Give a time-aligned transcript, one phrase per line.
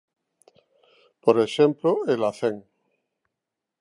[1.23, 2.55] Por exemplo, El Hacén.